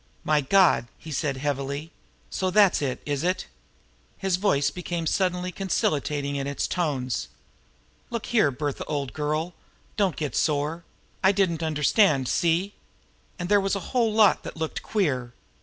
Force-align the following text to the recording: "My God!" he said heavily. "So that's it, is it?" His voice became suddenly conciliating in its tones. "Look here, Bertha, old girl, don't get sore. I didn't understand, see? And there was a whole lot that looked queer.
"My 0.23 0.41
God!" 0.41 0.87
he 0.97 1.11
said 1.11 1.37
heavily. 1.37 1.91
"So 2.31 2.49
that's 2.49 2.81
it, 2.81 3.03
is 3.05 3.23
it?" 3.23 3.45
His 4.17 4.37
voice 4.37 4.71
became 4.71 5.05
suddenly 5.05 5.51
conciliating 5.51 6.37
in 6.37 6.47
its 6.47 6.67
tones. 6.67 7.27
"Look 8.09 8.25
here, 8.25 8.49
Bertha, 8.49 8.83
old 8.85 9.13
girl, 9.13 9.53
don't 9.97 10.15
get 10.15 10.35
sore. 10.35 10.83
I 11.23 11.31
didn't 11.31 11.61
understand, 11.61 12.27
see? 12.27 12.73
And 13.37 13.47
there 13.47 13.61
was 13.61 13.75
a 13.75 13.89
whole 13.93 14.11
lot 14.11 14.41
that 14.41 14.57
looked 14.57 14.81
queer. 14.81 15.33